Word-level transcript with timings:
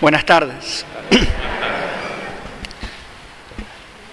Buenas 0.00 0.24
tardes. 0.24 0.86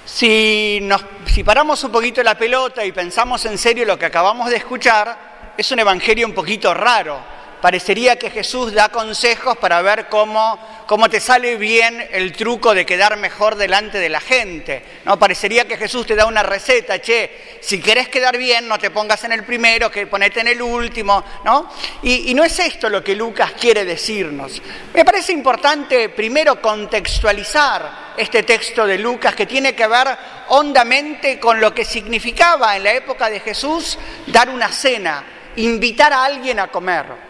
Si, 0.04 0.80
nos, 0.82 1.06
si 1.26 1.44
paramos 1.44 1.84
un 1.84 1.92
poquito 1.92 2.24
la 2.24 2.36
pelota 2.36 2.84
y 2.84 2.92
pensamos 2.92 3.46
en 3.46 3.58
serio 3.58 3.86
lo 3.86 4.00
que 4.00 4.06
acabamos 4.06 4.50
de 4.50 4.56
escuchar, 4.56 5.54
es 5.56 5.72
un 5.72 5.80
evangelio 5.80 6.26
un 6.26 6.34
poquito 6.34 6.74
raro. 6.74 7.20
Parecería 7.66 8.16
que 8.16 8.30
Jesús 8.30 8.74
da 8.74 8.90
consejos 8.90 9.58
para 9.58 9.82
ver 9.82 10.08
cómo, 10.08 10.60
cómo 10.86 11.10
te 11.10 11.20
sale 11.20 11.56
bien 11.56 12.10
el 12.12 12.32
truco 12.32 12.76
de 12.76 12.86
quedar 12.86 13.18
mejor 13.18 13.56
delante 13.56 13.98
de 13.98 14.08
la 14.08 14.20
gente. 14.20 14.84
¿no? 15.04 15.18
Parecería 15.18 15.68
que 15.68 15.76
Jesús 15.76 16.06
te 16.06 16.14
da 16.14 16.28
una 16.28 16.44
receta, 16.44 17.02
che, 17.02 17.58
si 17.62 17.82
querés 17.82 18.08
quedar 18.08 18.38
bien, 18.38 18.68
no 18.68 18.78
te 18.78 18.92
pongas 18.92 19.24
en 19.24 19.32
el 19.32 19.44
primero, 19.44 19.90
que 19.90 20.06
ponete 20.06 20.42
en 20.42 20.50
el 20.50 20.62
último, 20.62 21.24
¿no? 21.44 21.72
Y, 22.04 22.30
y 22.30 22.36
no 22.36 22.44
es 22.44 22.60
esto 22.60 22.88
lo 22.88 23.04
que 23.04 23.16
Lucas 23.16 23.54
quiere 23.60 23.84
decirnos. 23.84 24.62
Me 24.94 25.04
parece 25.04 25.32
importante 25.34 26.10
primero 26.10 26.62
contextualizar 26.62 28.14
este 28.16 28.44
texto 28.44 28.86
de 28.86 29.00
Lucas 29.00 29.34
que 29.34 29.48
tiene 29.48 29.74
que 29.74 29.88
ver 29.88 30.16
hondamente 30.50 31.40
con 31.40 31.60
lo 31.60 31.74
que 31.74 31.84
significaba 31.84 32.78
en 32.78 32.84
la 32.84 32.94
época 32.94 33.28
de 33.28 33.40
Jesús 33.40 33.98
dar 34.28 34.52
una 34.52 34.72
cena, 34.72 35.24
invitar 35.56 36.14
a 36.14 36.26
alguien 36.26 36.60
a 36.60 36.68
comer. 36.68 37.25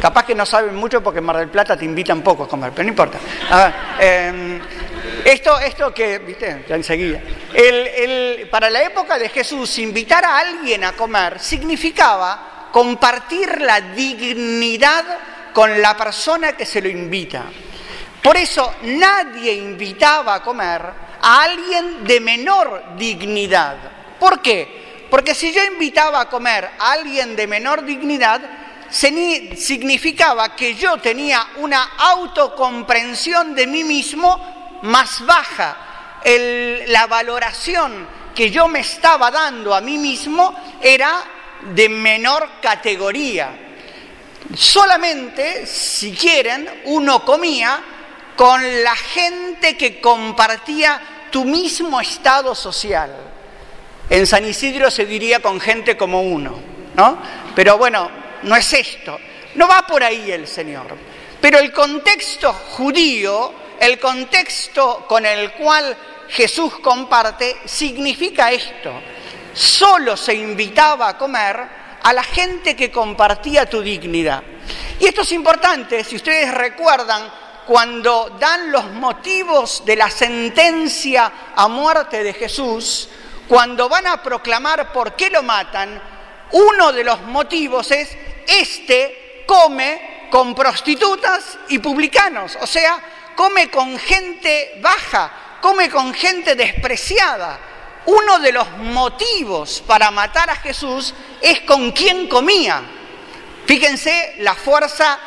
Capaz 0.00 0.24
que 0.24 0.34
no 0.34 0.44
saben 0.44 0.74
mucho 0.74 1.02
porque 1.02 1.20
en 1.20 1.24
Mar 1.24 1.38
del 1.38 1.48
Plata 1.48 1.76
te 1.76 1.84
invitan 1.84 2.22
poco 2.22 2.44
a 2.44 2.48
comer, 2.48 2.70
pero 2.72 2.84
no 2.84 2.90
importa. 2.90 3.18
A 3.50 3.64
ver, 3.64 3.74
eh, 3.98 4.60
esto, 5.24 5.58
esto 5.58 5.92
que, 5.92 6.18
viste, 6.18 6.64
ya 6.68 6.76
enseguida. 6.76 7.20
El, 7.52 8.48
para 8.50 8.68
la 8.68 8.82
época 8.82 9.18
de 9.18 9.28
Jesús, 9.28 9.78
invitar 9.78 10.24
a 10.24 10.38
alguien 10.38 10.84
a 10.84 10.92
comer 10.92 11.40
significaba 11.40 12.68
compartir 12.70 13.62
la 13.62 13.80
dignidad 13.80 15.04
con 15.52 15.80
la 15.80 15.96
persona 15.96 16.52
que 16.52 16.66
se 16.66 16.82
lo 16.82 16.88
invita. 16.88 17.44
Por 18.22 18.36
eso 18.36 18.74
nadie 18.82 19.54
invitaba 19.54 20.34
a 20.34 20.42
comer 20.42 20.82
a 21.22 21.42
alguien 21.42 22.04
de 22.04 22.20
menor 22.20 22.96
dignidad. 22.98 23.76
¿Por 24.20 24.42
qué? 24.42 25.06
Porque 25.10 25.34
si 25.34 25.52
yo 25.52 25.64
invitaba 25.64 26.20
a 26.20 26.28
comer 26.28 26.68
a 26.78 26.92
alguien 26.92 27.34
de 27.34 27.46
menor 27.46 27.84
dignidad, 27.84 28.40
significaba 28.90 30.54
que 30.54 30.74
yo 30.74 30.96
tenía 30.98 31.46
una 31.56 31.82
autocomprensión 31.98 33.54
de 33.54 33.66
mí 33.66 33.84
mismo 33.84 34.78
más 34.82 35.24
baja. 35.24 35.76
La 36.86 37.06
valoración 37.06 38.06
que 38.34 38.50
yo 38.50 38.68
me 38.68 38.80
estaba 38.80 39.30
dando 39.30 39.74
a 39.74 39.80
mí 39.80 39.98
mismo 39.98 40.54
era 40.80 41.22
de 41.74 41.88
menor 41.88 42.48
categoría. 42.60 43.50
Solamente, 44.54 45.66
si 45.66 46.12
quieren, 46.12 46.82
uno 46.84 47.24
comía 47.24 47.80
con 48.36 48.60
la 48.84 48.94
gente 48.94 49.76
que 49.76 50.00
compartía 50.00 51.00
tu 51.30 51.44
mismo 51.44 52.00
estado 52.00 52.54
social. 52.54 53.10
En 54.08 54.26
San 54.26 54.44
Isidro 54.44 54.90
se 54.90 55.06
diría 55.06 55.40
con 55.40 55.58
gente 55.58 55.96
como 55.96 56.22
uno, 56.22 56.60
¿no? 56.94 57.18
Pero 57.56 57.78
bueno, 57.78 58.08
no 58.42 58.56
es 58.56 58.72
esto. 58.72 59.18
No 59.54 59.68
va 59.68 59.86
por 59.86 60.02
ahí 60.02 60.30
el 60.30 60.46
Señor. 60.46 60.86
Pero 61.40 61.58
el 61.58 61.72
contexto 61.72 62.52
judío, 62.52 63.52
el 63.78 63.98
contexto 63.98 65.04
con 65.06 65.24
el 65.24 65.52
cual 65.52 65.96
Jesús 66.28 66.78
comparte, 66.80 67.56
significa 67.64 68.50
esto. 68.50 68.92
Solo 69.52 70.16
se 70.16 70.34
invitaba 70.34 71.08
a 71.08 71.18
comer 71.18 71.68
a 72.02 72.12
la 72.12 72.22
gente 72.22 72.76
que 72.76 72.90
compartía 72.90 73.68
tu 73.68 73.80
dignidad. 73.80 74.42
Y 74.98 75.06
esto 75.06 75.22
es 75.22 75.32
importante, 75.32 76.04
si 76.04 76.16
ustedes 76.16 76.52
recuerdan, 76.52 77.30
cuando 77.66 78.36
dan 78.38 78.70
los 78.70 78.84
motivos 78.92 79.84
de 79.84 79.96
la 79.96 80.08
sentencia 80.08 81.32
a 81.54 81.66
muerte 81.68 82.22
de 82.22 82.32
Jesús, 82.32 83.08
cuando 83.48 83.88
van 83.88 84.06
a 84.06 84.22
proclamar 84.22 84.92
por 84.92 85.14
qué 85.14 85.30
lo 85.30 85.42
matan, 85.42 86.00
uno 86.52 86.92
de 86.92 87.04
los 87.04 87.22
motivos 87.22 87.90
es, 87.90 88.16
este 88.46 89.44
come 89.46 90.26
con 90.30 90.54
prostitutas 90.54 91.58
y 91.68 91.78
publicanos, 91.78 92.56
o 92.60 92.66
sea, 92.66 93.00
come 93.34 93.70
con 93.70 93.98
gente 93.98 94.78
baja, 94.80 95.58
come 95.60 95.88
con 95.90 96.12
gente 96.14 96.54
despreciada. 96.54 97.58
Uno 98.06 98.38
de 98.38 98.52
los 98.52 98.70
motivos 98.78 99.82
para 99.84 100.10
matar 100.12 100.48
a 100.50 100.56
Jesús 100.56 101.12
es 101.40 101.60
con 101.62 101.90
quién 101.90 102.28
comía. 102.28 102.82
Fíjense 103.66 104.36
la 104.38 104.54
fuerza 104.54 105.18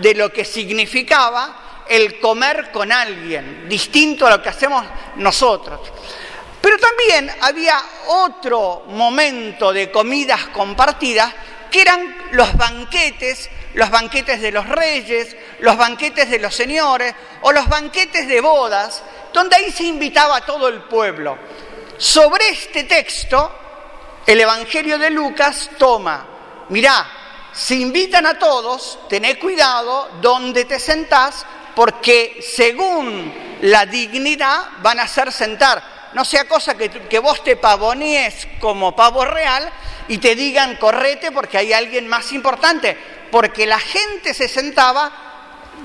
de 0.00 0.14
lo 0.14 0.32
que 0.32 0.44
significaba 0.44 1.84
el 1.88 2.20
comer 2.20 2.70
con 2.70 2.92
alguien, 2.92 3.68
distinto 3.68 4.26
a 4.26 4.30
lo 4.30 4.42
que 4.42 4.50
hacemos 4.50 4.84
nosotros. 5.16 5.80
Pero 6.60 6.76
también 6.78 7.30
había 7.40 7.80
otro 8.08 8.84
momento 8.88 9.72
de 9.72 9.90
comidas 9.90 10.48
compartidas 10.48 11.32
que 11.70 11.82
eran 11.82 12.16
los 12.32 12.56
banquetes, 12.56 13.50
los 13.74 13.90
banquetes 13.90 14.40
de 14.40 14.50
los 14.50 14.66
reyes, 14.68 15.36
los 15.60 15.76
banquetes 15.76 16.30
de 16.30 16.38
los 16.38 16.54
señores 16.54 17.14
o 17.42 17.52
los 17.52 17.68
banquetes 17.68 18.26
de 18.26 18.40
bodas, 18.40 19.02
donde 19.32 19.56
ahí 19.56 19.70
se 19.70 19.84
invitaba 19.84 20.36
a 20.36 20.46
todo 20.46 20.68
el 20.68 20.82
pueblo. 20.82 21.38
Sobre 21.96 22.48
este 22.50 22.84
texto, 22.84 23.52
el 24.26 24.40
Evangelio 24.40 24.98
de 24.98 25.10
Lucas 25.10 25.70
toma, 25.78 26.26
mirá, 26.70 27.06
si 27.52 27.80
invitan 27.82 28.26
a 28.26 28.38
todos, 28.38 28.98
tené 29.08 29.38
cuidado 29.38 30.10
donde 30.20 30.64
te 30.64 30.78
sentás, 30.78 31.44
porque 31.74 32.40
según 32.40 33.58
la 33.62 33.86
dignidad 33.86 34.68
van 34.82 35.00
a 35.00 35.04
hacer 35.04 35.32
sentar 35.32 35.97
no 36.12 36.24
sea 36.24 36.46
cosa 36.46 36.76
que, 36.76 37.18
vos 37.18 37.42
te 37.44 37.56
pavonees 37.56 38.48
como 38.60 38.94
pavo 38.94 39.24
real 39.24 39.70
y 40.08 40.18
te 40.18 40.34
digan 40.34 40.76
correte 40.76 41.32
porque 41.32 41.58
hay 41.58 41.72
alguien 41.72 42.08
más 42.08 42.32
importante, 42.32 42.96
porque 43.30 43.66
la 43.66 43.78
gente 43.78 44.34
se 44.34 44.48
sentaba 44.48 45.10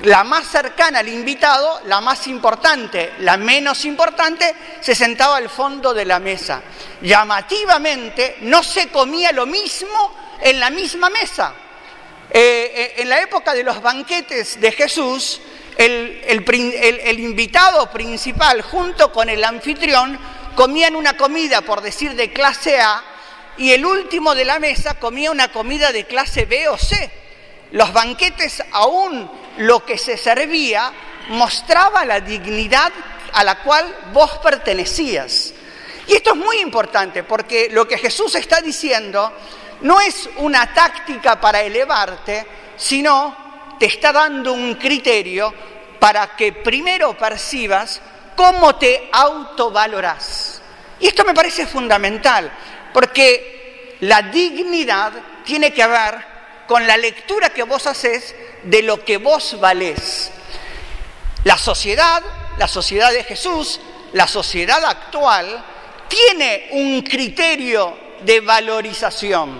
la 0.01 0.23
más 0.23 0.47
cercana 0.47 0.99
al 0.99 1.07
invitado, 1.07 1.81
la 1.85 2.01
más 2.01 2.27
importante, 2.27 3.13
la 3.19 3.37
menos 3.37 3.85
importante, 3.85 4.55
se 4.81 4.95
sentaba 4.95 5.37
al 5.37 5.49
fondo 5.49 5.93
de 5.93 6.05
la 6.05 6.19
mesa. 6.19 6.61
Llamativamente 7.01 8.37
no 8.41 8.63
se 8.63 8.89
comía 8.89 9.31
lo 9.31 9.45
mismo 9.45 10.15
en 10.41 10.59
la 10.59 10.69
misma 10.69 11.09
mesa. 11.09 11.53
Eh, 12.35 12.71
eh, 12.73 12.93
en 12.97 13.09
la 13.09 13.21
época 13.21 13.53
de 13.53 13.63
los 13.63 13.81
banquetes 13.81 14.59
de 14.59 14.71
Jesús, 14.71 15.39
el, 15.77 17.19
invitado 17.19 17.89
principal 17.91 18.61
junto 18.61 19.11
con 19.11 19.29
el 19.29 19.43
anfitrión 19.43 20.19
comían 20.55 20.95
una 20.95 21.17
comida, 21.17 21.61
por 21.61 21.81
decir, 21.81 22.15
de 22.15 22.31
clase 22.31 22.79
A, 22.79 23.03
y 23.57 23.71
el 23.71 23.85
último 23.85 24.35
de 24.35 24.45
la 24.45 24.59
mesa 24.59 24.95
comía 24.95 25.31
una 25.31 25.51
comida 25.51 25.91
de 25.91 26.05
clase 26.05 26.45
B 26.45 26.67
o 26.69 26.77
C. 26.77 27.11
Los 27.71 27.91
banquetes, 27.93 28.63
aún 28.71 29.29
lo 29.57 29.85
que 29.85 29.97
se 29.97 30.17
servía, 30.17 30.91
mostraba 31.29 32.05
la 32.05 32.19
dignidad 32.19 32.91
a 33.33 33.43
la 33.43 33.63
cual 33.63 33.95
vos 34.11 34.37
pertenecías. 34.39 35.53
Y 36.07 36.15
esto 36.15 36.31
es 36.31 36.37
muy 36.37 36.57
importante 36.59 37.23
porque 37.23 37.69
lo 37.71 37.87
que 37.87 37.97
Jesús 37.97 38.35
está 38.35 38.61
diciendo 38.61 39.31
no 39.81 39.99
es 40.01 40.29
una 40.37 40.73
táctica 40.73 41.39
para 41.39 41.61
elevarte, 41.61 42.45
sino 42.75 43.42
te 43.79 43.85
está 43.85 44.11
dando 44.11 44.53
un 44.53 44.75
criterio 44.75 45.53
para 45.99 46.35
que 46.35 46.51
primero 46.53 47.17
percibas 47.17 48.01
cómo 48.35 48.75
te 48.75 49.09
autovalorás. 49.11 50.61
Y 50.99 51.07
esto 51.07 51.23
me 51.23 51.33
parece 51.33 51.65
fundamental, 51.65 52.51
porque 52.93 53.97
la 54.01 54.21
dignidad 54.21 55.13
tiene 55.43 55.73
que 55.73 55.85
ver 55.85 56.33
con 56.67 56.85
la 56.87 56.97
lectura 56.97 57.49
que 57.49 57.63
vos 57.63 57.87
haces 57.87 58.35
de 58.63 58.81
lo 58.83 59.03
que 59.03 59.17
vos 59.17 59.59
valés. 59.59 60.31
La 61.43 61.57
sociedad, 61.57 62.23
la 62.57 62.67
sociedad 62.67 63.11
de 63.11 63.23
Jesús, 63.23 63.79
la 64.13 64.27
sociedad 64.27 64.83
actual, 64.85 65.63
tiene 66.07 66.67
un 66.71 67.01
criterio 67.01 67.97
de 68.21 68.39
valorización. 68.39 69.59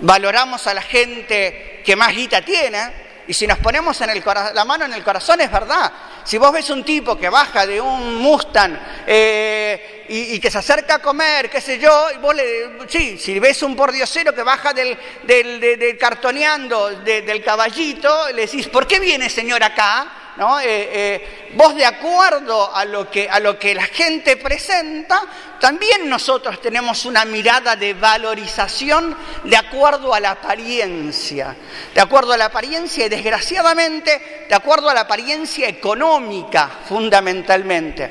Valoramos 0.00 0.66
a 0.66 0.74
la 0.74 0.82
gente 0.82 1.82
que 1.84 1.96
más 1.96 2.14
guita 2.14 2.42
tiene, 2.42 2.92
y 3.30 3.32
si 3.32 3.46
nos 3.46 3.58
ponemos 3.58 4.00
en 4.00 4.10
el 4.10 4.24
la 4.54 4.64
mano 4.64 4.86
en 4.86 4.92
el 4.92 5.04
corazón, 5.04 5.40
es 5.40 5.52
verdad. 5.52 5.92
Si 6.24 6.36
vos 6.36 6.50
ves 6.52 6.68
un 6.68 6.82
tipo 6.82 7.16
que 7.16 7.28
baja 7.28 7.64
de 7.64 7.80
un 7.80 8.16
Mustang 8.16 8.76
eh, 9.06 10.04
y, 10.08 10.40
que 10.40 10.50
se 10.50 10.58
acerca 10.58 10.96
a 10.96 10.98
comer, 10.98 11.48
qué 11.48 11.60
sé 11.60 11.78
yo, 11.78 12.08
y 12.12 12.18
vos 12.18 12.34
le, 12.34 12.88
sí, 12.88 13.16
si 13.18 13.38
ves 13.38 13.62
un 13.62 13.76
pordiosero 13.76 14.34
que 14.34 14.42
baja 14.42 14.72
del, 14.72 14.98
del, 15.22 15.60
del, 15.60 15.78
del 15.78 15.96
cartoneando 15.96 16.90
del 16.90 17.44
caballito, 17.44 18.32
le 18.32 18.46
decís, 18.46 18.66
¿por 18.66 18.88
qué 18.88 18.98
viene 18.98 19.30
señor 19.30 19.62
acá? 19.62 20.19
¿No? 20.40 20.58
Eh, 20.58 20.64
eh, 20.66 21.48
vos 21.52 21.74
de 21.74 21.84
acuerdo 21.84 22.74
a 22.74 22.86
lo, 22.86 23.10
que, 23.10 23.28
a 23.28 23.38
lo 23.40 23.58
que 23.58 23.74
la 23.74 23.84
gente 23.84 24.38
presenta, 24.38 25.20
también 25.60 26.08
nosotros 26.08 26.62
tenemos 26.62 27.04
una 27.04 27.26
mirada 27.26 27.76
de 27.76 27.92
valorización 27.92 29.14
de 29.44 29.54
acuerdo 29.54 30.14
a 30.14 30.18
la 30.18 30.30
apariencia, 30.30 31.54
de 31.94 32.00
acuerdo 32.00 32.32
a 32.32 32.38
la 32.38 32.46
apariencia 32.46 33.04
y 33.04 33.10
desgraciadamente 33.10 34.46
de 34.48 34.54
acuerdo 34.54 34.88
a 34.88 34.94
la 34.94 35.02
apariencia 35.02 35.68
económica 35.68 36.70
fundamentalmente. 36.88 38.10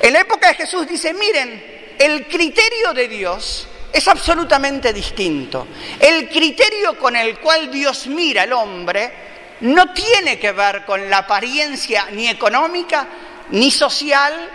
En 0.00 0.14
la 0.14 0.20
época 0.20 0.48
de 0.48 0.54
Jesús 0.54 0.88
dice, 0.88 1.12
miren, 1.12 1.94
el 1.98 2.26
criterio 2.26 2.94
de 2.94 3.06
Dios 3.06 3.68
es 3.92 4.08
absolutamente 4.08 4.94
distinto. 4.94 5.68
El 6.00 6.30
criterio 6.30 6.98
con 6.98 7.16
el 7.16 7.38
cual 7.38 7.70
Dios 7.70 8.06
mira 8.06 8.44
al 8.44 8.54
hombre 8.54 9.35
no 9.60 9.92
tiene 9.92 10.38
que 10.38 10.52
ver 10.52 10.84
con 10.84 11.08
la 11.08 11.18
apariencia 11.18 12.08
ni 12.12 12.28
económica, 12.28 13.06
ni 13.50 13.70
social, 13.70 14.50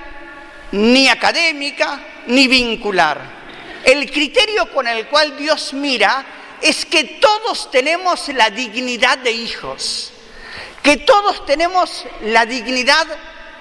ni 0.72 1.08
académica, 1.08 2.00
ni 2.28 2.48
vincular. 2.48 3.20
El 3.84 4.12
criterio 4.12 4.72
con 4.72 4.88
el 4.88 5.08
cual 5.08 5.36
Dios 5.38 5.74
mira 5.74 6.26
es 6.62 6.86
que 6.86 7.04
todos 7.20 7.72
tenemos 7.72 8.28
la 8.30 8.50
dignidad 8.50 9.18
de 9.18 9.32
hijos, 9.32 10.12
que 10.84 10.98
todos 10.98 11.46
tenemos 11.46 12.06
la 12.22 12.46
dignidad 12.46 13.08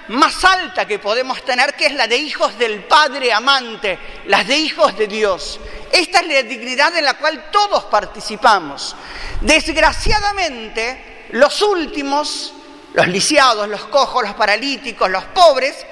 más 0.09 0.43
alta 0.43 0.85
que 0.85 0.99
podemos 0.99 1.43
tener, 1.43 1.73
que 1.73 1.87
es 1.87 1.93
la 1.93 2.07
de 2.07 2.17
hijos 2.17 2.57
del 2.57 2.83
Padre 2.83 3.33
amante, 3.33 3.97
las 4.27 4.47
de 4.47 4.57
hijos 4.57 4.95
de 4.97 5.07
Dios. 5.07 5.59
Esta 5.91 6.19
es 6.19 6.27
la 6.27 6.43
dignidad 6.43 6.95
en 6.95 7.05
la 7.05 7.15
cual 7.15 7.49
todos 7.51 7.85
participamos. 7.85 8.95
Desgraciadamente, 9.41 11.10
los 11.31 11.61
últimos, 11.61 12.53
los 12.93 13.07
lisiados, 13.07 13.67
los 13.67 13.85
cojos, 13.85 14.23
los 14.23 14.33
paralíticos, 14.35 15.09
los 15.09 15.23
pobres, 15.25 15.85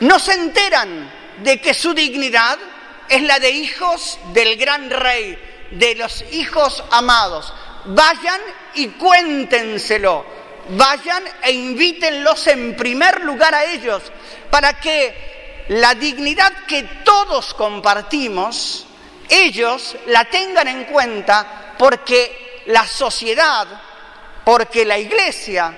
no 0.00 0.18
se 0.18 0.32
enteran 0.32 1.10
de 1.42 1.60
que 1.60 1.74
su 1.74 1.94
dignidad 1.94 2.58
es 3.08 3.22
la 3.22 3.38
de 3.38 3.50
hijos 3.50 4.18
del 4.32 4.56
gran 4.56 4.90
rey, 4.90 5.38
de 5.72 5.94
los 5.96 6.24
hijos 6.32 6.82
amados. 6.90 7.52
Vayan 7.84 8.40
y 8.74 8.88
cuéntenselo 8.88 10.40
vayan 10.76 11.24
e 11.42 11.52
invítenlos 11.52 12.46
en 12.46 12.76
primer 12.76 13.24
lugar 13.24 13.54
a 13.54 13.64
ellos, 13.64 14.02
para 14.50 14.74
que 14.74 15.64
la 15.68 15.94
dignidad 15.94 16.52
que 16.66 16.82
todos 17.04 17.54
compartimos, 17.54 18.86
ellos 19.28 19.96
la 20.06 20.24
tengan 20.24 20.68
en 20.68 20.84
cuenta 20.84 21.74
porque 21.78 22.62
la 22.66 22.86
sociedad, 22.86 23.66
porque 24.44 24.84
la 24.84 24.98
iglesia, 24.98 25.74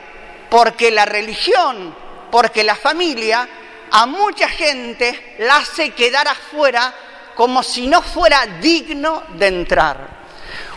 porque 0.50 0.91
la 0.91 1.05
religión, 1.05 1.94
porque 2.31 2.64
la 2.64 2.76
familia, 2.76 3.49
a 3.91 4.06
mucha 4.06 4.49
gente 4.49 5.37
la 5.38 5.56
hace 5.56 5.91
quedar 5.91 6.26
afuera 6.29 6.94
como 7.35 7.62
si 7.62 7.87
no 7.87 8.03
fuera 8.03 8.47
digno 8.61 9.25
de 9.35 9.47
entrar. 9.47 10.23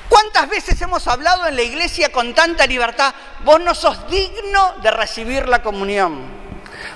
¿Cuántas 0.09 0.47
veces 0.49 0.79
hemos 0.81 1.07
hablado 1.07 1.47
en 1.47 1.55
la 1.55 1.63
iglesia 1.63 2.11
con 2.11 2.33
tanta 2.33 2.67
libertad? 2.67 3.13
Vos 3.43 3.59
no 3.59 3.73
sos 3.73 4.09
digno 4.09 4.75
de 4.81 4.91
recibir 4.91 5.47
la 5.47 5.61
comunión. 5.63 6.25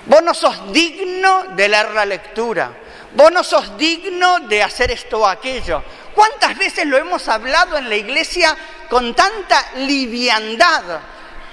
Vos 0.05 0.21
no 0.21 0.33
sos 0.33 0.71
digno 0.71 1.45
de 1.55 1.69
leer 1.69 1.91
la 1.91 2.05
lectura. 2.05 2.71
Vos 3.15 3.31
no 3.31 3.43
sos 3.43 3.77
digno 3.77 4.39
de 4.41 4.61
hacer 4.61 4.91
esto 4.91 5.19
o 5.19 5.25
aquello. 5.25 5.83
¿Cuántas 6.13 6.57
veces 6.57 6.85
lo 6.85 6.97
hemos 6.97 7.27
hablado 7.27 7.77
en 7.77 7.89
la 7.89 7.95
iglesia 7.95 8.55
con 8.89 9.15
tanta 9.15 9.71
liviandad? 9.77 10.99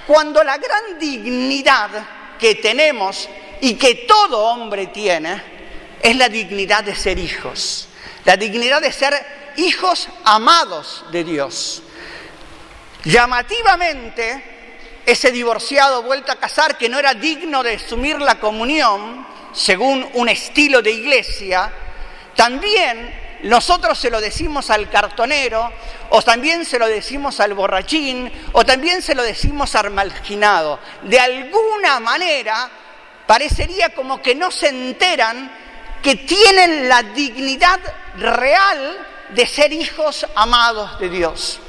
Cuando 0.05 0.43
la 0.43 0.57
gran 0.57 0.99
dignidad 0.99 1.89
que 2.39 2.55
tenemos 2.55 3.27
y 3.61 3.75
que 3.75 3.95
todo 4.07 4.45
hombre 4.45 4.87
tiene 4.87 5.41
es 6.01 6.15
la 6.15 6.29
dignidad 6.29 6.83
de 6.83 6.95
ser 6.95 7.17
hijos, 7.17 7.87
la 8.23 8.37
dignidad 8.37 8.81
de 8.81 8.91
ser 8.91 9.13
hijos 9.57 10.07
amados 10.23 11.05
de 11.11 11.23
Dios. 11.23 11.81
Llamativamente, 13.03 15.01
ese 15.05 15.31
divorciado 15.31 16.03
vuelto 16.03 16.31
a 16.31 16.35
casar 16.35 16.77
que 16.77 16.89
no 16.89 16.99
era 16.99 17.13
digno 17.13 17.63
de 17.63 17.75
asumir 17.75 18.19
la 18.19 18.39
comunión, 18.39 19.25
según 19.57 20.07
un 20.13 20.29
estilo 20.29 20.81
de 20.83 20.91
iglesia, 20.91 21.71
también 22.35 23.39
nosotros 23.43 23.97
se 23.97 24.11
lo 24.11 24.21
decimos 24.21 24.69
al 24.69 24.89
cartonero, 24.89 25.71
o 26.09 26.21
también 26.21 26.63
se 26.63 26.77
lo 26.77 26.87
decimos 26.87 27.39
al 27.39 27.55
borrachín, 27.55 28.31
o 28.53 28.63
también 28.63 29.01
se 29.01 29.15
lo 29.15 29.23
decimos 29.23 29.73
al 29.73 29.89
marginado. 29.89 30.79
De 31.03 31.19
alguna 31.19 31.99
manera, 31.99 32.69
parecería 33.25 33.89
como 33.89 34.21
que 34.21 34.35
no 34.35 34.51
se 34.51 34.69
enteran 34.69 35.51
que 36.03 36.15
tienen 36.15 36.87
la 36.87 37.01
dignidad 37.01 37.79
real 38.17 39.07
de 39.29 39.47
ser 39.47 39.73
hijos 39.73 40.25
amados 40.35 40.99
de 40.99 41.09
Dios. 41.09 41.59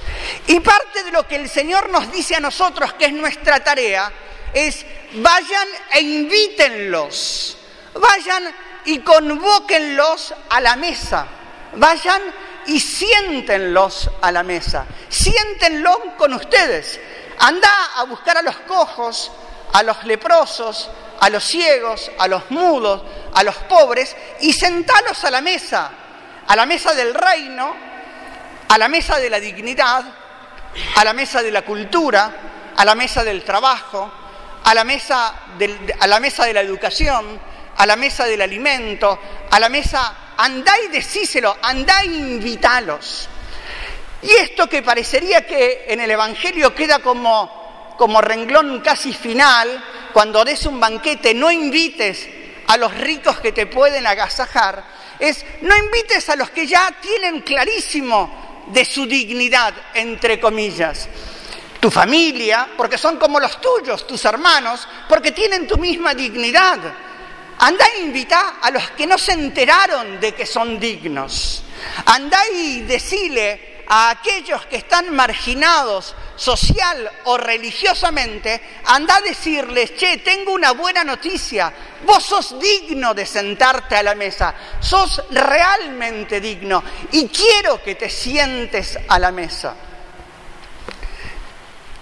Y 0.47 0.61
parte 0.61 1.05
de 1.05 1.11
lo 1.11 1.27
que 1.27 1.37
el 1.37 1.49
Señor 1.49 1.89
nos 1.89 2.13
dice 2.13 2.37
a 2.37 2.41
nosotros, 2.41 2.93
que 2.95 3.07
es 3.07 3.13
nuestra 3.13 3.65
tarea, 3.65 4.13
es 4.53 4.85
vayan 5.15 5.69
e 5.93 6.01
invítenlos, 6.01 7.58
vayan 8.01 8.45
y 8.85 9.01
convóquenlos 9.01 10.35
a 10.51 10.61
la 10.61 10.77
mesa, 10.77 11.27
vayan 11.75 12.23
y 12.67 12.81
siéntenlos 12.81 14.11
a 14.21 14.33
la 14.33 14.43
mesa, 14.43 14.87
siéntenlos 15.09 15.97
con 16.17 16.35
ustedes. 16.35 17.01
Anda 17.39 17.71
a 17.97 18.05
buscar 18.05 18.39
a 18.39 18.43
los 18.43 18.57
cojos, 18.61 19.31
a 19.73 19.83
los 19.83 20.05
leprosos, 20.05 20.91
a 21.21 21.31
los 21.31 21.45
ciegos, 21.45 22.11
a 22.19 22.29
los 22.29 22.51
mudos, 22.51 23.03
a 23.35 23.43
los 23.43 23.55
pobres 23.57 24.17
y 24.41 24.53
sentalos 24.53 25.25
a 25.25 25.31
la 25.31 25.41
mesa. 25.41 25.91
A 26.49 26.57
la 26.57 26.65
mesa 26.65 26.95
del 26.95 27.13
reino, 27.13 27.77
a 28.69 28.79
la 28.79 28.89
mesa 28.89 29.19
de 29.19 29.29
la 29.29 29.39
dignidad, 29.39 30.03
a 30.97 31.05
la 31.05 31.13
mesa 31.13 31.43
de 31.43 31.51
la 31.51 31.61
cultura, 31.61 32.33
a 32.75 32.85
la 32.87 32.95
mesa 32.95 33.23
del 33.23 33.45
trabajo, 33.45 34.11
a 34.65 34.75
la 34.75 34.83
mesa, 34.83 35.35
a 36.01 36.07
la 36.07 36.21
mesa 36.21 36.47
de 36.47 36.55
la 36.55 36.63
educación, 36.63 37.39
a 37.79 37.87
la 37.87 37.97
mesa 37.97 38.27
del 38.27 38.43
alimento, 38.43 39.19
a 39.51 39.61
la 39.61 39.69
mesa, 39.69 40.35
andá 40.37 40.75
y 40.81 40.89
decíselo, 40.89 41.57
andá 41.63 42.03
e 42.03 42.07
invitalos. 42.07 43.29
Y 44.23 44.31
esto 44.31 44.69
que 44.69 44.83
parecería 44.83 45.47
que 45.47 45.85
en 45.89 46.01
el 46.01 46.11
Evangelio 46.11 46.75
queda 46.75 46.99
como, 46.99 47.95
como 47.97 48.21
renglón 48.21 48.81
casi 48.81 49.13
final, 49.13 49.85
cuando 50.13 50.45
des 50.45 50.67
un 50.67 50.81
banquete, 50.81 51.35
no 51.35 51.51
invites 51.51 52.29
a 52.67 52.77
los 52.77 52.93
ricos 52.95 53.39
que 53.39 53.53
te 53.53 53.67
pueden 53.67 54.07
agasajar, 54.07 54.85
es 55.21 55.45
no 55.63 55.77
invites 55.77 56.29
a 56.29 56.37
los 56.37 56.51
que 56.51 56.67
ya 56.67 56.93
tienen 57.01 57.43
clarísimo 57.43 58.67
de 58.67 58.85
su 58.85 59.07
dignidad, 59.07 59.73
entre 59.95 60.41
comillas. 60.41 61.09
Tu 61.79 61.93
familia, 61.93 62.71
porque 62.77 62.99
son 62.99 63.19
como 63.19 63.39
los 63.39 63.61
tuyos, 63.61 64.05
tus 64.05 64.25
hermanos, 64.25 64.89
porque 65.09 65.31
tienen 65.31 65.69
tu 65.69 65.79
misma 65.79 66.13
dignidad. 66.13 66.79
Andá 67.59 67.85
e 67.97 68.03
invita 68.03 68.59
a 68.61 68.71
los 68.71 68.91
que 68.91 69.07
no 69.07 69.19
se 69.19 69.33
enteraron 69.33 70.21
de 70.21 70.33
que 70.35 70.47
son 70.47 70.79
dignos. 70.79 71.65
Andá 72.07 72.41
y 72.53 72.83
decile 72.83 73.83
a 73.89 74.11
aquellos 74.11 74.67
que 74.67 74.77
están 74.77 75.15
marginados 75.15 76.15
social 76.37 77.11
o 77.25 77.37
religiosamente, 77.37 78.61
anda 78.85 79.17
a 79.17 79.21
decirles, 79.21 79.97
che, 79.97 80.19
tengo 80.19 80.53
una 80.53 80.73
buena 80.73 81.03
noticia, 81.03 81.73
vos 82.05 82.23
sos 82.23 82.59
digno 82.61 83.13
de 83.13 83.27
sentarte 83.27 83.97
a 83.97 84.03
la 84.03 84.15
mesa, 84.15 84.55
sos 84.79 85.23
realmente 85.31 86.41
digno 86.41 86.85
y 87.11 87.27
quiero 87.29 87.83
que 87.83 87.97
te 87.97 88.09
sientes 88.09 88.99
a 89.09 89.19
la 89.19 89.33
mesa. 89.33 89.75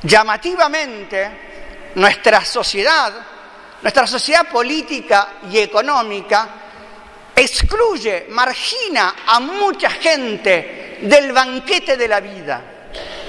Llamativamente, 0.02 1.30
nuestra 1.94 2.44
sociedad, 2.44 3.35
nuestra 3.82 4.06
sociedad 4.06 4.48
política 4.48 5.34
y 5.50 5.58
económica, 5.58 6.48
excluye, 7.34 8.26
margina 8.30 9.14
a 9.26 9.40
mucha 9.40 9.90
gente 9.90 10.98
del 11.02 11.32
banquete 11.32 11.96
de 11.96 12.08
la 12.08 12.20
vida, 12.20 12.62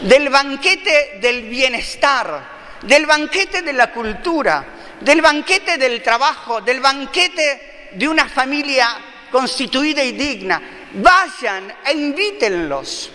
del 0.01 0.29
banquete 0.29 1.19
del 1.21 1.43
bienestar, 1.43 2.79
del 2.81 3.05
banquete 3.05 3.61
de 3.61 3.73
la 3.73 3.91
cultura, 3.91 4.65
del 5.01 5.21
banquete 5.21 5.77
del 5.77 6.01
trabajo, 6.01 6.61
del 6.61 6.79
banquete 6.79 7.89
de 7.91 8.07
una 8.07 8.29
familia 8.29 8.97
constituida 9.31 10.03
y 10.03 10.13
digna. 10.13 10.61
Vayan 10.93 11.73
e 11.85 11.91
invítenlos. 11.91 13.11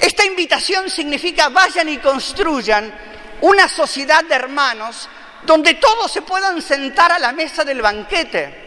Esta 0.00 0.24
invitación 0.24 0.88
significa 0.88 1.48
vayan 1.50 1.88
y 1.88 1.98
construyan 1.98 2.92
una 3.42 3.68
sociedad 3.68 4.24
de 4.24 4.34
hermanos 4.34 5.08
donde 5.44 5.74
todos 5.74 6.10
se 6.10 6.22
puedan 6.22 6.62
sentar 6.62 7.12
a 7.12 7.18
la 7.18 7.32
mesa 7.32 7.64
del 7.64 7.82
banquete. 7.82 8.62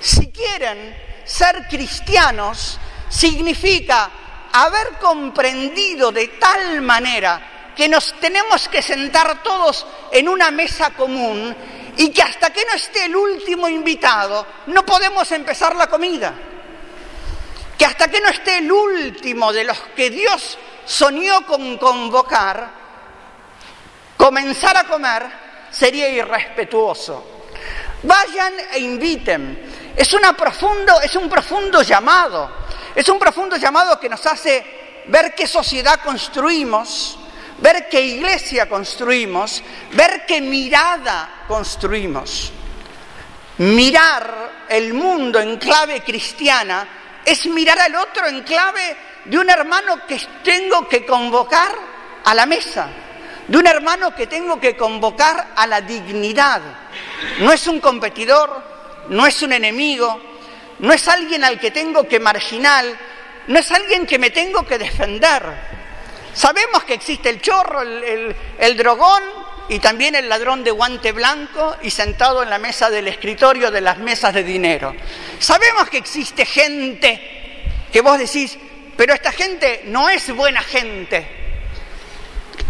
Si 0.00 0.30
quieren 0.30 0.96
ser 1.24 1.66
cristianos, 1.68 2.78
significa 3.08 4.10
haber 4.52 4.98
comprendido 4.98 6.12
de 6.12 6.28
tal 6.28 6.80
manera 6.82 7.72
que 7.76 7.88
nos 7.88 8.14
tenemos 8.20 8.68
que 8.68 8.82
sentar 8.82 9.42
todos 9.42 9.86
en 10.12 10.28
una 10.28 10.50
mesa 10.50 10.90
común 10.90 11.56
y 11.96 12.10
que 12.10 12.22
hasta 12.22 12.50
que 12.50 12.64
no 12.64 12.74
esté 12.74 13.06
el 13.06 13.16
último 13.16 13.68
invitado 13.68 14.46
no 14.66 14.84
podemos 14.84 15.30
empezar 15.32 15.76
la 15.76 15.86
comida. 15.86 16.32
Que 17.78 17.86
hasta 17.86 18.08
que 18.08 18.20
no 18.20 18.28
esté 18.28 18.58
el 18.58 18.70
último 18.70 19.52
de 19.52 19.64
los 19.64 19.78
que 19.96 20.10
Dios 20.10 20.58
soñó 20.84 21.46
con 21.46 21.78
convocar, 21.78 22.68
comenzar 24.16 24.76
a 24.76 24.84
comer 24.84 25.49
sería 25.70 26.08
irrespetuoso. 26.08 27.24
Vayan 28.02 28.54
e 28.72 28.78
inviten. 28.80 29.92
Es, 29.96 30.12
una 30.14 30.36
profundo, 30.36 31.00
es 31.00 31.14
un 31.16 31.28
profundo 31.28 31.82
llamado. 31.82 32.50
Es 32.94 33.08
un 33.08 33.18
profundo 33.18 33.56
llamado 33.56 33.98
que 34.00 34.08
nos 34.08 34.24
hace 34.26 35.02
ver 35.06 35.34
qué 35.34 35.46
sociedad 35.46 36.00
construimos, 36.02 37.18
ver 37.58 37.88
qué 37.88 38.00
iglesia 38.00 38.68
construimos, 38.68 39.62
ver 39.92 40.24
qué 40.26 40.40
mirada 40.40 41.44
construimos. 41.46 42.52
Mirar 43.58 44.66
el 44.68 44.94
mundo 44.94 45.38
en 45.38 45.58
clave 45.58 46.02
cristiana 46.02 46.88
es 47.24 47.46
mirar 47.46 47.78
al 47.78 47.94
otro 47.96 48.26
en 48.26 48.42
clave 48.42 48.96
de 49.26 49.38
un 49.38 49.50
hermano 49.50 50.06
que 50.06 50.18
tengo 50.42 50.88
que 50.88 51.04
convocar 51.04 51.72
a 52.24 52.34
la 52.34 52.46
mesa, 52.46 52.88
de 53.50 53.58
un 53.58 53.66
hermano 53.66 54.14
que 54.14 54.28
tengo 54.28 54.60
que 54.60 54.76
convocar 54.76 55.54
a 55.56 55.66
la 55.66 55.80
dignidad. 55.80 56.62
No 57.40 57.50
es 57.50 57.66
un 57.66 57.80
competidor, 57.80 58.62
no 59.08 59.26
es 59.26 59.42
un 59.42 59.52
enemigo, 59.52 60.20
no 60.78 60.92
es 60.92 61.08
alguien 61.08 61.42
al 61.42 61.58
que 61.58 61.72
tengo 61.72 62.06
que 62.06 62.20
marginar, 62.20 62.84
no 63.48 63.58
es 63.58 63.68
alguien 63.72 64.06
que 64.06 64.20
me 64.20 64.30
tengo 64.30 64.64
que 64.64 64.78
defender. 64.78 65.42
Sabemos 66.32 66.84
que 66.84 66.94
existe 66.94 67.28
el 67.28 67.40
chorro, 67.40 67.82
el, 67.82 68.76
drogón 68.76 69.24
y 69.68 69.80
también 69.80 70.14
el 70.14 70.28
ladrón 70.28 70.62
de 70.62 70.70
guante 70.70 71.10
blanco 71.10 71.76
y 71.82 71.90
sentado 71.90 72.44
en 72.44 72.50
la 72.50 72.58
mesa 72.58 72.88
del 72.88 73.08
escritorio 73.08 73.72
de 73.72 73.80
las 73.80 73.98
mesas 73.98 74.32
de 74.32 74.44
dinero. 74.44 74.94
Sabemos 75.40 75.90
que 75.90 75.98
existe 75.98 76.46
gente 76.46 77.20
que 77.92 78.00
vos 78.00 78.16
decís, 78.16 78.56
pero 78.96 79.12
esta 79.12 79.32
gente 79.32 79.82
no 79.86 80.08
es 80.08 80.32
buena 80.32 80.62
gente. 80.62 81.40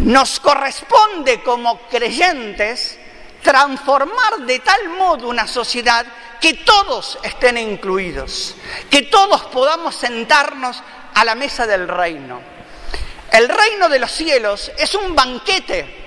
Nos 0.01 0.39
corresponde 0.39 1.43
como 1.43 1.81
creyentes 1.87 2.97
transformar 3.43 4.39
de 4.47 4.57
tal 4.57 4.89
modo 4.89 5.27
una 5.27 5.47
sociedad 5.47 6.03
que 6.39 6.55
todos 6.55 7.19
estén 7.21 7.59
incluidos, 7.59 8.55
que 8.89 9.03
todos 9.03 9.43
podamos 9.43 9.93
sentarnos 9.93 10.81
a 11.13 11.23
la 11.23 11.35
mesa 11.35 11.67
del 11.67 11.87
reino. 11.87 12.41
El 13.31 13.47
reino 13.47 13.89
de 13.89 13.99
los 13.99 14.11
cielos 14.11 14.71
es 14.75 14.95
un 14.95 15.15
banquete. 15.15 15.99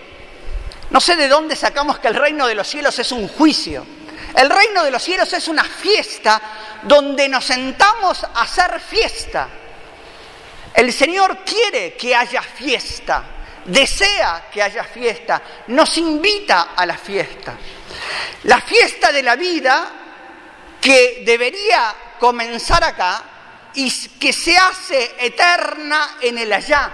No 0.90 1.00
sé 1.00 1.14
de 1.14 1.28
dónde 1.28 1.54
sacamos 1.54 2.00
que 2.00 2.08
el 2.08 2.16
reino 2.16 2.48
de 2.48 2.56
los 2.56 2.66
cielos 2.66 2.98
es 2.98 3.12
un 3.12 3.28
juicio. 3.28 3.86
El 4.34 4.50
reino 4.50 4.82
de 4.82 4.90
los 4.90 5.04
cielos 5.04 5.32
es 5.32 5.46
una 5.46 5.62
fiesta 5.62 6.42
donde 6.82 7.28
nos 7.28 7.44
sentamos 7.44 8.24
a 8.24 8.42
hacer 8.42 8.80
fiesta. 8.80 9.48
El 10.74 10.92
Señor 10.92 11.44
quiere 11.44 11.94
que 11.94 12.16
haya 12.16 12.42
fiesta 12.42 13.33
desea 13.64 14.46
que 14.52 14.62
haya 14.62 14.84
fiesta, 14.84 15.42
nos 15.68 15.96
invita 15.98 16.68
a 16.76 16.84
la 16.86 16.96
fiesta. 16.96 17.54
La 18.44 18.60
fiesta 18.60 19.12
de 19.12 19.22
la 19.22 19.36
vida 19.36 19.90
que 20.80 21.22
debería 21.24 21.94
comenzar 22.18 22.84
acá 22.84 23.22
y 23.74 23.90
que 24.18 24.32
se 24.32 24.56
hace 24.56 25.14
eterna 25.18 26.16
en 26.20 26.38
el 26.38 26.52
allá. 26.52 26.90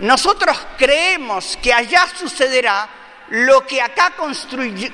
Nosotros 0.00 0.58
creemos 0.76 1.58
que 1.62 1.72
allá 1.72 2.06
sucederá 2.14 2.88
lo 3.30 3.66
que 3.66 3.80
acá 3.80 4.12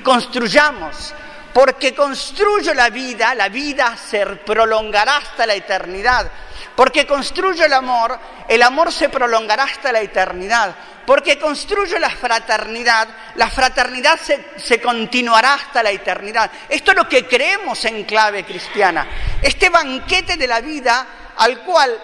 construyamos, 0.02 1.14
porque 1.52 1.95
construyo 1.95 2.75
la 2.75 2.90
vida, 2.90 3.35
la 3.35 3.49
vida 3.49 3.97
se 3.97 4.25
prolongará 4.26 5.17
hasta 5.17 5.47
la 5.47 5.55
eternidad. 5.55 6.31
Porque 6.76 7.07
construyo 7.07 7.64
el 7.64 7.73
amor, 7.73 8.19
el 8.49 8.62
amor 8.62 8.93
se 8.93 9.09
prolongará 9.09 9.64
hasta 9.64 9.93
la 9.93 10.00
eternidad. 10.00 10.75
Porque 11.11 11.40
construyo 11.40 11.99
la 11.99 12.11
fraternidad, 12.11 13.09
la 13.35 13.50
fraternidad 13.50 14.21
se, 14.57 14.81
continuará 14.81 15.55
hasta 15.55 15.83
la 15.83 15.90
eternidad. 15.90 16.49
Esto 16.69 16.93
es 16.93 16.97
lo 16.97 17.09
que 17.09 17.26
creemos 17.26 17.85
en 17.85 18.05
clave 18.05 18.45
cristiana. 18.45 19.09
Este 19.43 19.71
banquete 19.71 20.37
de 20.37 20.47
la 20.47 20.61
vida 20.61 21.33
al 21.37 21.64
cual 21.64 22.00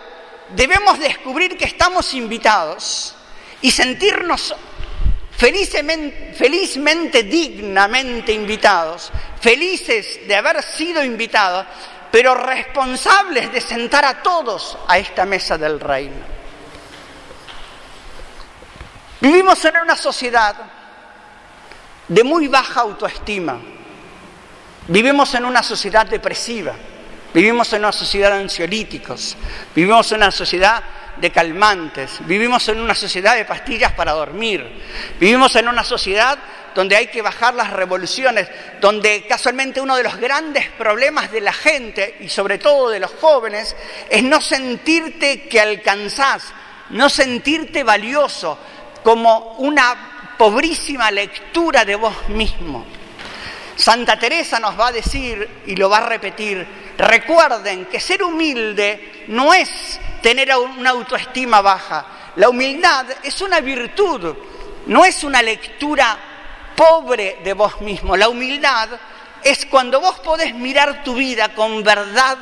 debemos 0.56 0.98
descubrir 0.98 1.56
que 1.56 1.66
estamos 1.66 2.14
invitados 2.14 3.14
y 3.62 3.70
sentirnos 3.70 4.52
felizmente, 5.38 6.34
felizmente, 6.36 7.22
dignamente 7.22 8.32
invitados, 8.32 9.12
felices 9.40 10.26
de 10.26 10.34
haber 10.34 10.60
sido 10.64 11.04
invitados, 11.04 11.64
pero 12.10 12.34
responsables 12.34 13.52
de 13.52 13.60
sentar 13.60 14.04
a 14.04 14.20
todos 14.20 14.76
a 14.88 14.98
esta 14.98 15.24
mesa 15.24 15.56
del 15.56 15.78
reino. 15.78 16.35
Vivimos 19.26 19.64
en 19.64 19.76
una 19.78 19.96
sociedad 19.96 20.54
de 22.06 22.22
muy 22.22 22.46
baja 22.46 22.82
autoestima. 22.82 23.58
Vivimos 24.86 25.34
en 25.34 25.44
una 25.44 25.64
sociedad 25.64 26.06
depresiva. 26.06 26.74
Vivimos 27.34 27.72
en 27.72 27.80
una 27.80 27.90
sociedad 27.90 28.30
de 28.30 28.42
ansiolíticos. 28.42 29.36
Vivimos 29.74 30.12
en 30.12 30.18
una 30.18 30.30
sociedad 30.30 30.80
de 31.16 31.32
calmantes. 31.32 32.24
Vivimos 32.24 32.68
en 32.68 32.78
una 32.78 32.94
sociedad 32.94 33.34
de 33.34 33.44
pastillas 33.44 33.94
para 33.94 34.12
dormir. 34.12 34.64
Vivimos 35.18 35.56
en 35.56 35.66
una 35.66 35.82
sociedad 35.82 36.38
donde 36.72 36.94
hay 36.94 37.08
que 37.08 37.20
bajar 37.20 37.52
las 37.54 37.72
revoluciones, 37.72 38.48
donde 38.80 39.26
casualmente 39.26 39.80
uno 39.80 39.96
de 39.96 40.04
los 40.04 40.18
grandes 40.18 40.70
problemas 40.78 41.32
de 41.32 41.40
la 41.40 41.52
gente 41.52 42.18
y 42.20 42.28
sobre 42.28 42.58
todo 42.58 42.90
de 42.90 43.00
los 43.00 43.10
jóvenes 43.20 43.74
es 44.08 44.22
no 44.22 44.40
sentirte 44.40 45.48
que 45.48 45.60
alcanzás, 45.60 46.44
no 46.90 47.08
sentirte 47.08 47.82
valioso 47.82 48.56
como 49.06 49.54
una 49.58 50.34
pobrísima 50.36 51.12
lectura 51.12 51.84
de 51.84 51.94
vos 51.94 52.28
mismo. 52.30 52.84
Santa 53.76 54.18
Teresa 54.18 54.58
nos 54.58 54.76
va 54.76 54.88
a 54.88 54.92
decir 54.92 55.62
y 55.64 55.76
lo 55.76 55.88
va 55.88 55.98
a 55.98 56.08
repetir, 56.08 56.66
recuerden 56.98 57.84
que 57.86 58.00
ser 58.00 58.24
humilde 58.24 59.26
no 59.28 59.54
es 59.54 60.00
tener 60.20 60.52
una 60.56 60.90
autoestima 60.90 61.60
baja, 61.60 62.04
la 62.34 62.48
humildad 62.48 63.06
es 63.22 63.40
una 63.42 63.60
virtud, 63.60 64.34
no 64.86 65.04
es 65.04 65.22
una 65.22 65.40
lectura 65.40 66.18
pobre 66.74 67.38
de 67.44 67.52
vos 67.52 67.80
mismo. 67.82 68.16
La 68.16 68.28
humildad 68.28 68.88
es 69.44 69.66
cuando 69.66 70.00
vos 70.00 70.18
podés 70.18 70.52
mirar 70.52 71.04
tu 71.04 71.14
vida 71.14 71.50
con 71.50 71.84
verdad, 71.84 72.38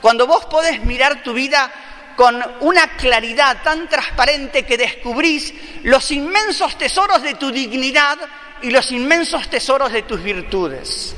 cuando 0.00 0.26
vos 0.26 0.46
podés 0.46 0.82
mirar 0.86 1.22
tu 1.22 1.34
vida 1.34 1.70
con 2.16 2.42
una 2.60 2.96
claridad 2.96 3.62
tan 3.62 3.88
transparente 3.88 4.64
que 4.64 4.76
descubrís 4.76 5.52
los 5.82 6.10
inmensos 6.10 6.76
tesoros 6.76 7.22
de 7.22 7.34
tu 7.34 7.50
dignidad 7.50 8.18
y 8.62 8.70
los 8.70 8.90
inmensos 8.92 9.48
tesoros 9.48 9.92
de 9.92 10.02
tus 10.02 10.22
virtudes. 10.22 11.14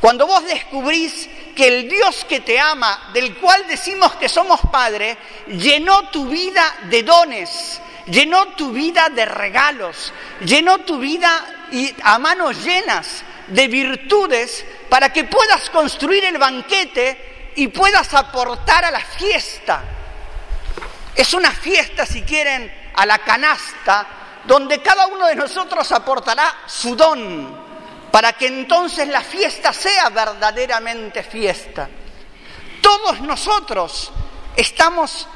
Cuando 0.00 0.26
vos 0.26 0.44
descubrís 0.44 1.28
que 1.54 1.66
el 1.66 1.88
Dios 1.88 2.24
que 2.28 2.40
te 2.40 2.60
ama, 2.60 3.10
del 3.12 3.36
cual 3.36 3.66
decimos 3.66 4.14
que 4.16 4.28
somos 4.28 4.60
Padre, 4.70 5.16
llenó 5.48 6.10
tu 6.10 6.26
vida 6.26 6.76
de 6.90 7.02
dones, 7.02 7.80
llenó 8.06 8.48
tu 8.48 8.72
vida 8.72 9.08
de 9.08 9.24
regalos, 9.24 10.12
llenó 10.44 10.78
tu 10.78 10.98
vida 10.98 11.44
a 12.02 12.18
manos 12.18 12.62
llenas 12.62 13.24
de 13.48 13.68
virtudes 13.68 14.64
para 14.88 15.12
que 15.12 15.24
puedas 15.24 15.70
construir 15.70 16.24
el 16.24 16.38
banquete 16.38 17.35
y 17.56 17.68
puedas 17.68 18.12
aportar 18.14 18.84
a 18.84 18.90
la 18.90 19.00
fiesta. 19.00 19.82
Es 21.14 21.34
una 21.34 21.50
fiesta, 21.50 22.06
si 22.06 22.22
quieren, 22.22 22.72
a 22.94 23.04
la 23.04 23.18
canasta, 23.18 24.06
donde 24.44 24.80
cada 24.80 25.06
uno 25.08 25.26
de 25.26 25.34
nosotros 25.34 25.90
aportará 25.92 26.54
su 26.66 26.94
don, 26.94 27.66
para 28.12 28.34
que 28.34 28.46
entonces 28.46 29.08
la 29.08 29.22
fiesta 29.22 29.72
sea 29.72 30.08
verdaderamente 30.10 31.22
fiesta. 31.22 31.88
Todos 32.80 33.20
nosotros 33.20 34.12
estamos 34.54 35.26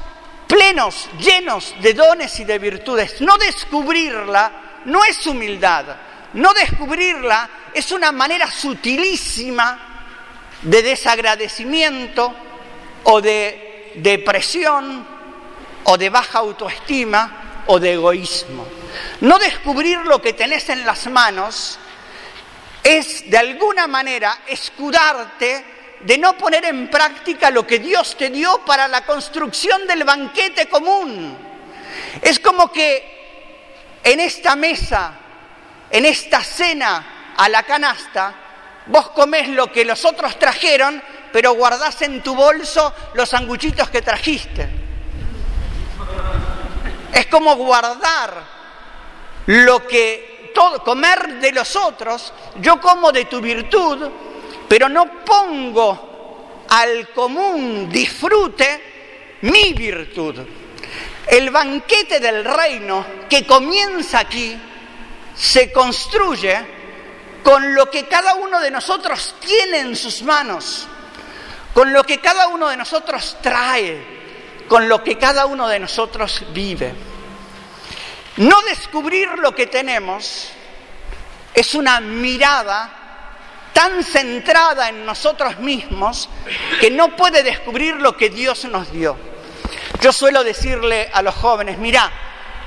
plenos, 0.47 1.09
llenos 1.19 1.75
de 1.81 1.93
dones 1.93 2.39
y 2.39 2.45
de 2.45 2.59
virtudes. 2.59 3.19
No 3.21 3.37
descubrirla 3.37 4.61
no 4.85 5.03
es 5.03 5.25
humildad, 5.27 5.85
no 6.33 6.53
descubrirla 6.53 7.49
es 7.73 7.91
una 7.91 8.11
manera 8.11 8.49
sutilísima 8.49 9.90
de 10.61 10.81
desagradecimiento 10.81 12.33
o 13.03 13.21
de 13.21 13.91
depresión 13.95 15.07
o 15.83 15.97
de 15.97 16.09
baja 16.09 16.39
autoestima 16.39 17.63
o 17.67 17.79
de 17.79 17.93
egoísmo. 17.93 18.67
No 19.21 19.39
descubrir 19.39 19.99
lo 19.99 20.21
que 20.21 20.33
tenés 20.33 20.69
en 20.69 20.85
las 20.85 21.07
manos 21.07 21.79
es 22.83 23.29
de 23.29 23.37
alguna 23.37 23.87
manera 23.87 24.39
escudarte 24.47 25.65
de 26.01 26.17
no 26.17 26.37
poner 26.37 26.65
en 26.65 26.89
práctica 26.89 27.51
lo 27.51 27.65
que 27.65 27.79
Dios 27.79 28.17
te 28.17 28.29
dio 28.29 28.59
para 28.65 28.87
la 28.87 29.05
construcción 29.05 29.85
del 29.87 30.03
banquete 30.03 30.67
común. 30.67 31.37
Es 32.21 32.39
como 32.39 32.71
que 32.71 33.99
en 34.03 34.19
esta 34.19 34.55
mesa, 34.55 35.13
en 35.89 36.05
esta 36.05 36.43
cena 36.43 37.33
a 37.37 37.49
la 37.49 37.63
canasta, 37.63 38.33
vos 38.87 39.09
comés 39.11 39.49
lo 39.49 39.71
que 39.71 39.85
los 39.85 40.05
otros 40.05 40.37
trajeron, 40.37 41.01
pero 41.31 41.53
guardás 41.53 42.01
en 42.01 42.21
tu 42.21 42.35
bolso 42.35 42.93
los 43.13 43.29
sanguchitos 43.29 43.89
que 43.89 44.01
trajiste. 44.01 44.69
Es 47.13 47.27
como 47.27 47.55
guardar 47.55 48.43
lo 49.47 49.87
que 49.87 50.51
todo, 50.53 50.83
comer 50.83 51.39
de 51.39 51.51
los 51.51 51.75
otros, 51.75 52.33
yo 52.59 52.79
como 52.79 53.11
de 53.11 53.25
tu 53.25 53.39
virtud, 53.39 54.09
pero 54.67 54.89
no 54.89 55.23
pongo 55.23 56.63
al 56.69 57.09
común 57.09 57.89
disfrute 57.89 59.37
mi 59.41 59.73
virtud. 59.73 60.39
El 61.27 61.49
banquete 61.49 62.19
del 62.19 62.43
reino 62.43 63.05
que 63.29 63.45
comienza 63.45 64.19
aquí 64.19 64.57
se 65.35 65.71
construye 65.71 66.80
con 67.43 67.73
lo 67.73 67.89
que 67.89 68.07
cada 68.07 68.35
uno 68.35 68.59
de 68.59 68.71
nosotros 68.71 69.35
tiene 69.39 69.79
en 69.79 69.95
sus 69.95 70.21
manos, 70.21 70.87
con 71.73 71.91
lo 71.93 72.03
que 72.03 72.19
cada 72.19 72.47
uno 72.47 72.69
de 72.69 72.77
nosotros 72.77 73.37
trae, 73.41 74.65
con 74.67 74.87
lo 74.87 75.03
que 75.03 75.17
cada 75.17 75.45
uno 75.45 75.67
de 75.67 75.79
nosotros 75.79 76.43
vive. 76.53 76.93
No 78.37 78.61
descubrir 78.61 79.27
lo 79.39 79.53
que 79.53 79.67
tenemos 79.67 80.49
es 81.53 81.75
una 81.75 81.99
mirada 81.99 82.97
tan 83.73 84.03
centrada 84.03 84.89
en 84.89 85.05
nosotros 85.05 85.59
mismos 85.59 86.29
que 86.79 86.91
no 86.91 87.15
puede 87.15 87.43
descubrir 87.43 87.95
lo 87.95 88.15
que 88.15 88.29
Dios 88.29 88.65
nos 88.65 88.91
dio. 88.91 89.17
Yo 90.01 90.11
suelo 90.11 90.43
decirle 90.43 91.09
a 91.13 91.21
los 91.21 91.35
jóvenes, 91.35 91.77
mira, 91.77 92.11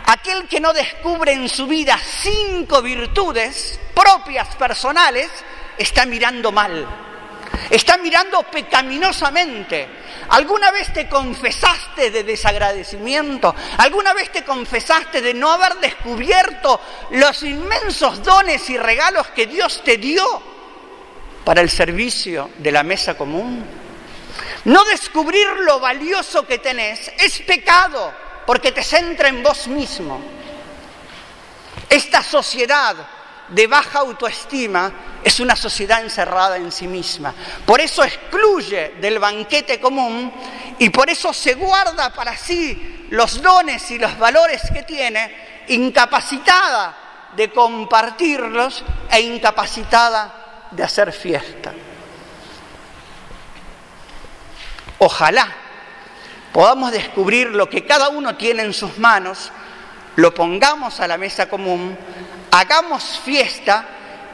aquel 0.06 0.46
que 0.48 0.60
no 0.60 0.72
descubre 0.72 1.32
en 1.32 1.48
su 1.48 1.66
vida 1.66 1.98
cinco 1.98 2.82
virtudes 2.82 3.78
propias 3.94 4.54
personales, 4.56 5.30
está 5.78 6.06
mirando 6.06 6.52
mal, 6.52 6.86
está 7.70 7.96
mirando 7.96 8.42
pecaminosamente. 8.44 9.88
¿Alguna 10.30 10.70
vez 10.70 10.92
te 10.92 11.08
confesaste 11.08 12.10
de 12.10 12.24
desagradecimiento? 12.24 13.54
¿Alguna 13.78 14.14
vez 14.14 14.30
te 14.32 14.44
confesaste 14.44 15.20
de 15.20 15.34
no 15.34 15.50
haber 15.50 15.76
descubierto 15.76 16.80
los 17.10 17.42
inmensos 17.42 18.22
dones 18.22 18.68
y 18.70 18.78
regalos 18.78 19.28
que 19.28 19.46
Dios 19.46 19.82
te 19.84 19.98
dio 19.98 20.24
para 21.44 21.60
el 21.60 21.70
servicio 21.70 22.50
de 22.58 22.72
la 22.72 22.82
mesa 22.82 23.16
común? 23.16 23.64
No 24.64 24.84
descubrir 24.84 25.46
lo 25.58 25.78
valioso 25.78 26.46
que 26.46 26.58
tenés 26.58 27.12
es 27.18 27.38
pecado 27.40 28.23
porque 28.46 28.72
te 28.72 28.82
centra 28.82 29.28
en 29.28 29.42
vos 29.42 29.66
mismo. 29.66 30.20
Esta 31.88 32.22
sociedad 32.22 32.96
de 33.48 33.66
baja 33.66 34.00
autoestima 34.00 34.92
es 35.22 35.40
una 35.40 35.56
sociedad 35.56 36.02
encerrada 36.02 36.56
en 36.56 36.70
sí 36.70 36.86
misma. 36.86 37.34
Por 37.64 37.80
eso 37.80 38.04
excluye 38.04 38.94
del 39.00 39.18
banquete 39.18 39.80
común 39.80 40.32
y 40.78 40.90
por 40.90 41.08
eso 41.08 41.32
se 41.32 41.54
guarda 41.54 42.12
para 42.12 42.36
sí 42.36 43.06
los 43.10 43.40
dones 43.40 43.90
y 43.90 43.98
los 43.98 44.18
valores 44.18 44.62
que 44.72 44.82
tiene, 44.82 45.64
incapacitada 45.68 46.96
de 47.36 47.50
compartirlos 47.50 48.84
e 49.10 49.20
incapacitada 49.20 50.68
de 50.70 50.82
hacer 50.82 51.12
fiesta. 51.12 51.72
Ojalá 54.98 55.63
podamos 56.54 56.92
descubrir 56.92 57.48
lo 57.48 57.68
que 57.68 57.84
cada 57.84 58.10
uno 58.10 58.36
tiene 58.36 58.62
en 58.62 58.72
sus 58.72 58.96
manos, 58.98 59.50
lo 60.14 60.32
pongamos 60.32 61.00
a 61.00 61.08
la 61.08 61.18
mesa 61.18 61.48
común, 61.48 61.98
hagamos 62.52 63.20
fiesta 63.24 63.84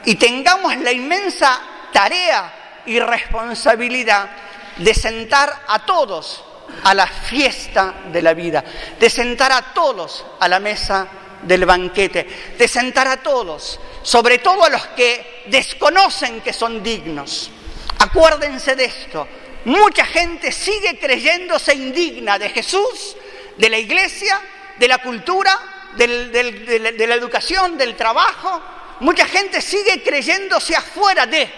y 0.04 0.16
tengamos 0.16 0.76
la 0.76 0.92
inmensa 0.92 1.58
tarea 1.90 2.82
y 2.84 3.00
responsabilidad 3.00 4.28
de 4.76 4.92
sentar 4.92 5.62
a 5.66 5.78
todos 5.86 6.44
a 6.84 6.92
la 6.92 7.06
fiesta 7.06 7.94
de 8.12 8.20
la 8.20 8.34
vida, 8.34 8.62
de 8.98 9.08
sentar 9.08 9.50
a 9.52 9.72
todos 9.72 10.26
a 10.40 10.46
la 10.46 10.60
mesa 10.60 11.08
del 11.40 11.64
banquete, 11.64 12.54
de 12.58 12.68
sentar 12.68 13.08
a 13.08 13.16
todos, 13.16 13.80
sobre 14.02 14.40
todo 14.40 14.62
a 14.62 14.68
los 14.68 14.88
que 14.88 15.44
desconocen 15.46 16.42
que 16.42 16.52
son 16.52 16.82
dignos. 16.82 17.50
Acuérdense 17.98 18.76
de 18.76 18.84
esto, 18.84 19.26
Mucha 19.64 20.06
gente 20.06 20.52
sigue 20.52 20.98
creyéndose 20.98 21.74
indigna 21.74 22.38
de 22.38 22.48
Jesús, 22.48 23.16
de 23.56 23.68
la 23.68 23.78
iglesia, 23.78 24.40
de 24.78 24.88
la 24.88 24.98
cultura, 24.98 25.58
de, 25.96 26.78
la, 26.80 26.92
de 26.92 27.06
la 27.06 27.14
educación, 27.14 27.76
del 27.76 27.94
trabajo. 27.94 28.62
Mucha 29.00 29.26
gente 29.26 29.60
sigue 29.60 30.02
creyéndose 30.02 30.74
afuera 30.74 31.26
de... 31.26 31.50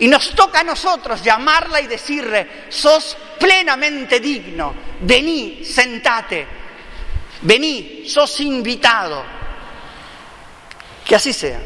Y 0.00 0.08
nos 0.08 0.34
toca 0.34 0.60
a 0.60 0.64
nosotros 0.64 1.22
llamarla 1.22 1.80
y 1.80 1.86
decirle, 1.86 2.64
sos 2.68 3.16
plenamente 3.38 4.18
digno, 4.18 4.74
vení, 5.00 5.64
sentate, 5.64 6.46
vení, 7.42 8.04
sos 8.08 8.40
invitado. 8.40 9.24
Que 11.06 11.14
así 11.14 11.32
sea. 11.32 11.60